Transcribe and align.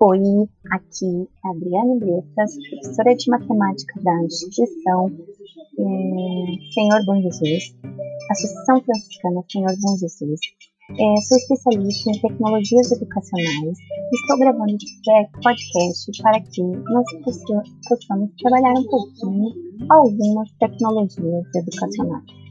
Oi, 0.00 0.48
aqui 0.70 1.28
é 1.44 1.48
a 1.48 1.50
Adriane 1.50 1.98
Bretas, 1.98 2.56
professora 2.70 3.16
de 3.16 3.30
matemática 3.30 4.00
da 4.02 4.22
instituição 4.22 5.10
é, 5.78 6.72
Senhor 6.72 7.04
Bom 7.04 7.20
Jesus, 7.20 7.74
Associação 8.30 8.82
Franciscana 8.82 9.44
Senhor 9.50 9.74
Bom 9.80 9.96
Jesus. 9.96 10.40
É, 10.90 11.20
sou 11.22 11.38
especialista 11.38 12.10
em 12.10 12.20
tecnologias 12.20 12.92
educacionais 12.92 13.78
estou 14.12 14.38
gravando 14.38 14.76
este 14.76 15.40
podcast 15.42 16.22
para 16.22 16.40
que 16.40 16.62
nós 16.62 17.04
possamos 17.24 18.30
trabalhar 18.38 18.74
um 18.78 18.84
pouquinho 18.84 19.50
algumas 19.88 20.50
tecnologias 20.60 21.46
educacionais. 21.54 22.43